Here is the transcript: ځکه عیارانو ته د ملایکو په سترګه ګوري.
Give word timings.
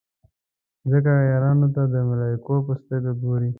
ځکه 0.91 1.11
عیارانو 1.21 1.67
ته 1.75 1.83
د 1.93 1.95
ملایکو 2.09 2.55
په 2.67 2.73
سترګه 2.81 3.11
ګوري. 3.21 3.49